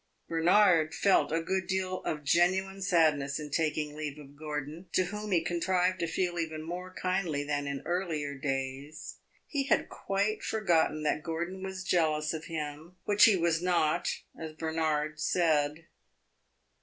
[0.27, 5.29] Bernard felt a good deal of genuine sadness in taking leave of Gordon, to whom
[5.31, 9.17] he contrived to feel even more kindly than in earlier days.
[9.45, 14.53] He had quite forgotten that Gordon was jealous of him which he was not, as
[14.53, 15.85] Bernard said.